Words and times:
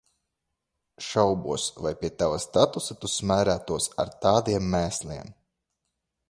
Šaubos, 1.07 1.65
vai 1.85 1.91
pie 1.99 2.11
tava 2.21 2.39
statusa 2.45 2.97
tu 3.03 3.11
smērētos 3.17 3.87
ar 4.05 4.11
tādiem 4.27 4.73
mēsliem. 4.77 5.33